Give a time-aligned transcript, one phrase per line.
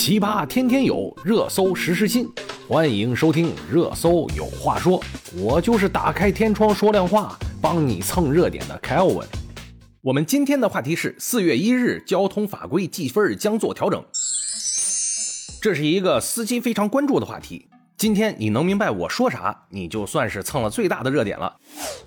[0.00, 2.26] 奇葩天天有，热搜时时新。
[2.66, 4.98] 欢迎收听《热搜有话说》，
[5.38, 9.26] 我就是打开天窗说亮话，帮你蹭热点的 Kelvin。
[10.00, 14.02] 我们今天的话题是：四月一日，交通法规记分将做调整。
[15.60, 17.68] 这是一个司机非常关注的话题。
[17.98, 21.54] 今天你能明白我说啥，你就算是蹭了最大的热点了。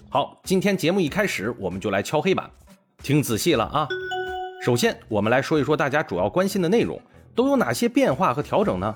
[0.09, 2.49] 好，今天节目一开始，我们就来敲黑板，
[3.03, 3.87] 听仔细了啊。
[4.65, 6.99] 首先，我们来说一说大家主要关心的内容
[7.35, 8.95] 都有哪些变化和调整呢？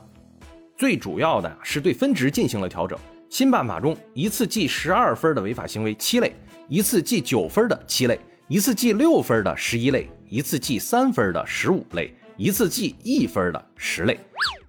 [0.75, 2.97] 最主要的是对分值进行了调整。
[3.29, 6.33] 新办法中，一次记十二分的违法行为七类，
[6.69, 14.17] 一次记九分的七类，一次记六分的十一类，一次记三分的十五类，一次记一分的十类。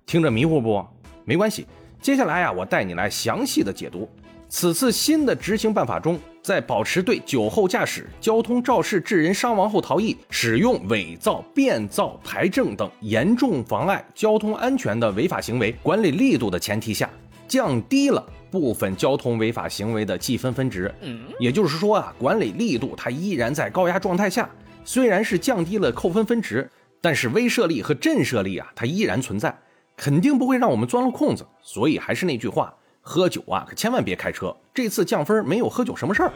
[0.06, 0.84] 听着迷糊不？
[1.24, 1.66] 没关系，
[2.00, 4.08] 接下来呀，我带你来详细的解读。
[4.48, 6.18] 此次新的执行办法中，
[6.48, 17.10] 在保持对酒后驾驶、交通肇事致人伤亡后逃逸、使用伪造、变造牌证等严重妨碍交通安全的违法行为管理力度的前提下，
[17.46, 20.90] 降低了部分交通违法行为的记分分值。
[21.38, 24.48] 也就是说啊，管理力度它依然在高压状态下，
[24.86, 26.70] 虽然是降低了扣分分值，
[27.02, 29.54] 但是威慑力和震慑力啊，它依然存在，
[29.98, 31.46] 肯定不会让我们钻了空子。
[31.60, 32.74] 所以还是那句话。
[33.08, 34.54] 喝酒啊，可千万别开车。
[34.74, 36.32] 这次降分没有喝酒什么事儿。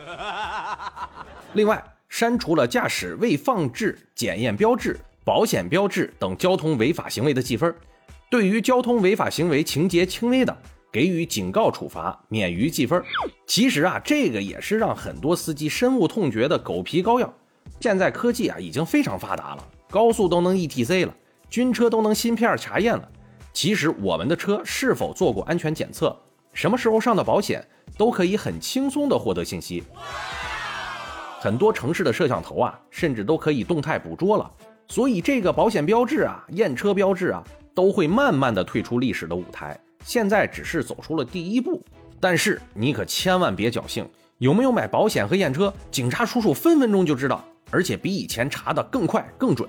[1.53, 7.75] 另外，删除了驾驶未放置检验标志、保险标志等交通违法行为的记分。
[8.31, 10.57] 对于交通违法行为情节轻微的，
[10.91, 13.05] 给予警告处罚，免于记分。
[13.47, 17.31] 其实啊，这个也是让很多司机深恶痛绝的狗皮膏药。
[17.81, 21.15] 现在科技啊已经非常发达了，高速都能 ETC 了，
[21.51, 23.07] 军车都能芯片查验了。
[23.53, 26.19] 其实我们的车是否做过安全检测？
[26.53, 29.83] 什么时候上的保险都可以很轻松的获得信息，
[31.41, 34.51] 很多城市的摄像头啊，甚至都可以动态捕捉了。
[34.89, 37.43] 所以这个保险标志啊、验车标志啊，
[37.75, 39.79] 都会慢慢的退出历史的舞台。
[40.05, 41.83] 现在只是走出了第一步，
[42.21, 44.07] 但是你可千万别侥幸，
[44.39, 49.67] 有没有买保险和验车，警察叔叔分分钟就知道，而且比以前查的更快更准。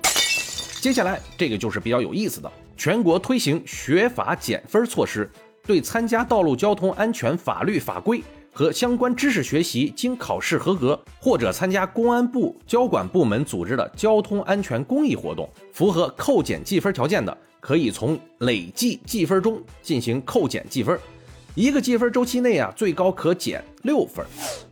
[0.80, 5.30] 接下来这个就是比较有意思的，全国推行学法减分措施。
[5.66, 20.98] 对参加道路交通安全法律法规和相关知识学习经考试合格，或者参加公安部交管部门组织的交通安全公益活动，符合扣减记分条件的，可以从累计记分中进行扣减记分。
[21.54, 24.24] 一个记分周期内啊，最高可减六分。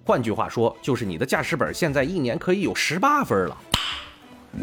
[0.05, 3.57] 换句话说，就是你的驾驶本现在一年可以有十八分了。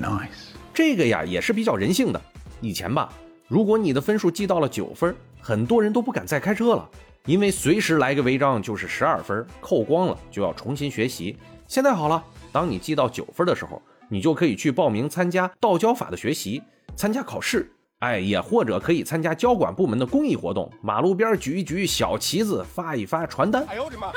[0.01, 2.21] Nice，这个呀也是比较人性的。
[2.61, 3.11] 以前吧，
[3.47, 5.15] 如果你的分数记到了九分。
[5.39, 6.89] 很多人都不敢再开车了，
[7.25, 11.37] 因为随时来个违章就是十二分，扣光了就要重新学习。
[11.67, 16.61] 现在好了，当你记到九分的时候，你就可以去报名参加道交法的学习，
[16.95, 24.11] 参加考试，哎，也或者可以参加交管部门的公益活动，马路边举一举小旗子，发一发传单，哎呦我的妈，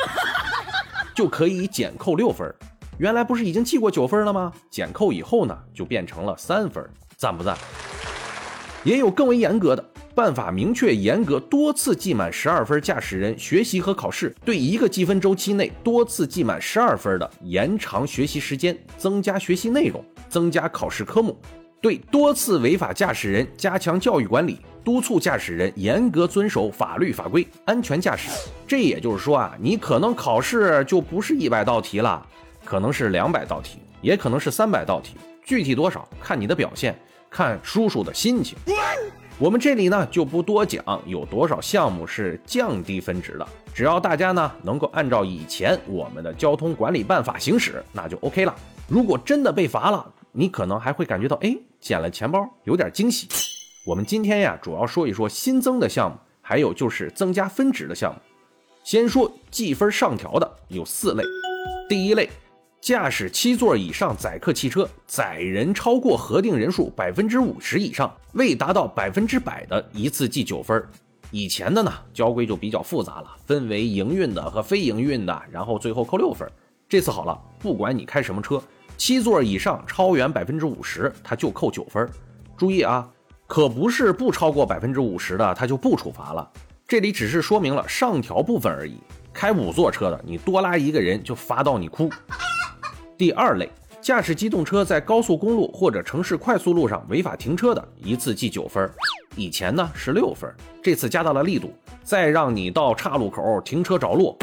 [1.15, 2.53] 就可以减扣六分。
[2.99, 4.53] 原来不是已经记过九分了吗？
[4.71, 7.57] 减扣以后呢，就变成了三分，赞不赞？
[8.85, 9.85] 也有更为严格的。
[10.15, 21.33] 办法明确严格，多次记满十二分驾驶人学习和考试，对一个积分周期内多次记满十二分的，延长学习时间，增加学习内容，增加考试科目；
[21.81, 28.29] 对多次违法驾驶人加强教育管理，督促驾驶人严格遵守法律法规，安全驾驶。
[28.67, 32.25] 这也就是说啊，你可能考试就不是一百道题了，
[32.65, 36.95] 可能是两百道题，也可能是三百道题，具体多少看你的表现，
[37.31, 38.59] 看叔叔的心情。
[39.43, 48.55] 我们这里呢就不多讲有多少项目是降低分值的，只要大家呢能够按照以前我们的交通管理办法行驶，那就 OK 了。
[48.87, 53.27] 如果真的被罚了，你可能还会感觉到，哎，捡了钱包，有点惊喜。
[53.85, 58.21] 我们今天呀主要说一说新增的项目，还有就是增加分值的项目。
[58.85, 61.25] 先说计分上调的有四类，
[61.89, 62.31] 第一类。
[62.83, 70.85] 驾驶七座以上载客汽车，载人超过核定人数百分之五十以上，未达到百分之百的，一次记九分。
[71.31, 76.51] 以前的呢，交规就比较复杂了，分为营运的和非营运的，然后最后扣六分。
[76.89, 78.61] 这次好了，不管你开什么车，
[78.97, 82.11] 七座以上超员百分之五十，他就扣九分。
[82.57, 83.09] 注意啊，
[83.47, 86.51] 可不是不超过百分之五十的，他就不处罚了。
[86.89, 88.97] 这里只是说明了上调部分而已。
[89.33, 92.11] 开五座车的，你多拉一个人就罚到你哭。
[93.23, 93.71] 第二类，
[94.01, 98.91] 驾驶机动车在高速公路或者城市快速路上违法停车的，一次记九分。
[99.37, 100.53] 以前呢是六分，
[100.83, 101.73] 这次加大了力度，
[102.03, 104.37] 再让你到岔路口停车着陆。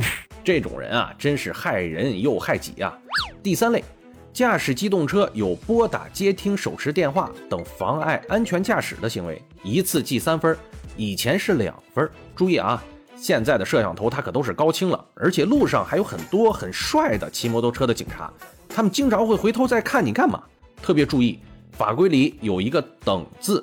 [0.46, 2.98] 这种人啊，真是害人又害己啊。
[3.44, 3.84] 第三类，
[4.32, 10.56] 驾驶机动车有拨打、接听、手持电话等妨碍安全驾驶的行为，一次记三分，
[10.96, 12.10] 以前是两分。
[12.34, 12.82] 注意啊，
[13.18, 18.32] 现在的摄像头它可都是高清了，而且路上还有很多很帅的骑摩托车的警察，
[18.70, 20.42] 他们经常会回头再看你干嘛。
[20.82, 21.40] 特别注意，
[21.74, 23.62] 法规里有一个等字，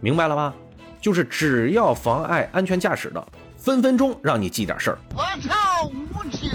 [0.00, 0.54] 明白了吗？
[1.00, 3.28] 就是只要妨碍安全驾驶的，
[3.58, 4.98] 分分钟让你记点事儿。
[5.14, 6.50] 我操，无情！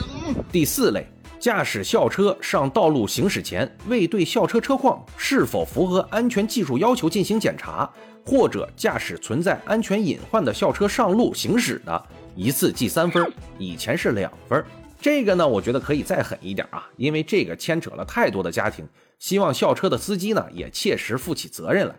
[0.51, 1.05] 第四类。
[1.39, 7.89] 驾驶校车上道路行驶前，未对校车车况是否符合安全技术要求进行检查，
[8.25, 12.05] 或者驾驶存在安全隐患的校车上路行驶的，
[12.35, 13.25] 一次记三分，
[13.57, 14.61] 以前是两分。
[15.01, 18.85] 这个呢，我觉得可以再狠一点啊，因为这个牵扯了太多的家庭，
[19.17, 21.95] 希望校车的司机呢也切实负起责任来。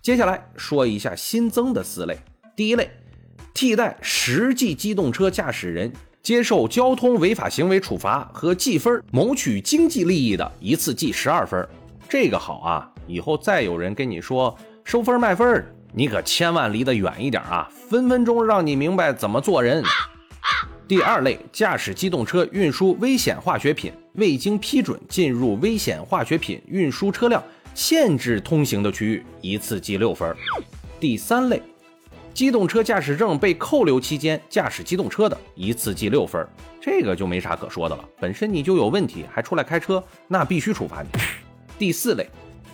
[0.00, 2.16] 接下来说一下新增的四类，
[2.54, 2.90] 第一类，
[3.52, 5.92] 替代实际机动车驾驶人。
[6.22, 11.68] 接受交通违法行为处罚和记分，谋取经济利益的，一次记十二分。
[12.08, 19.84] 这个好啊，以后再有人跟你说收分卖分，你可千万离得远一点啊，分分钟让你明白怎么做人。
[20.88, 27.42] 第二类，驾驶机动车运输危险化学品，未经批准进入危险化学品运输车辆
[27.74, 30.32] 限制通行的区域，一次记六分。
[31.00, 31.60] 第三类。
[32.32, 36.46] 机动车驾驶证被扣留期间驾驶机动车的，一次记六分，
[36.80, 38.04] 这个就没啥可说的了。
[38.20, 41.08] 本身你就有问题，还出来开车，那必须处罚你。
[41.78, 42.28] 第四类，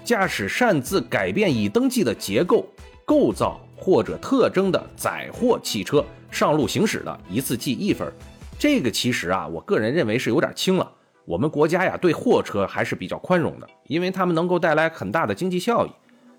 [0.04, 2.68] 驾驶擅自改变已登记的结构、
[3.04, 8.12] 构造或者特征的载货汽车上路行驶的，一次记一分。
[8.58, 10.90] 这个其实啊，我个人认为是有点轻了。
[11.24, 15.90] 我们国家呀，对货车还是比较宽容的，因为他们能够带来很大的经济效益。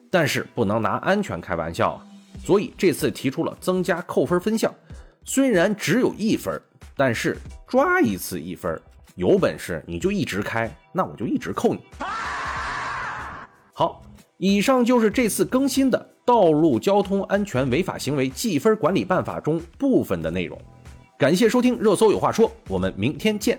[0.09, 2.05] 但是不能拿安全开玩笑啊。
[2.43, 4.73] 所以这次提出了增加扣分分项，
[5.23, 6.61] 虽然只有一分，
[6.95, 7.37] 但是
[7.67, 8.79] 抓一次一分，
[9.15, 11.79] 有本事你就一直开，那我就一直扣你。
[13.73, 14.03] 好，
[14.45, 20.59] 以上就是这次更新的《道路交通安全违法行为记分管理办法》中部分的内容。
[21.17, 23.57] 感谢收听热搜有话说，我们明天见。